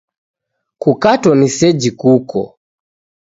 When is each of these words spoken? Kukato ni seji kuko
Kukato 0.81 1.29
ni 1.35 1.47
seji 1.57 1.89
kuko 1.99 2.39